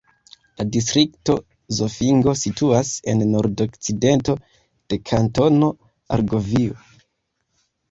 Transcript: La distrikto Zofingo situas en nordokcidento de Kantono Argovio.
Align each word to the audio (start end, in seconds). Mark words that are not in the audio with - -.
La 0.59 0.63
distrikto 0.75 1.35
Zofingo 1.79 2.33
situas 2.45 2.95
en 3.13 3.21
nordokcidento 3.35 4.37
de 4.95 5.01
Kantono 5.13 5.71
Argovio. 6.19 6.83